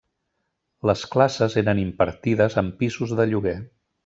Les 0.89 1.03
classes 1.15 1.57
eren 1.63 1.83
impartides 1.83 2.57
en 2.63 2.73
pisos 2.81 3.15
de 3.21 3.29
lloguer. 3.35 3.57